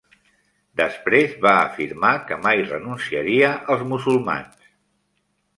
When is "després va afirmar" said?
0.79-2.13